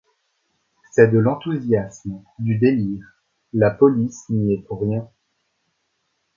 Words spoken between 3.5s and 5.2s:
la police n'y est pour rien.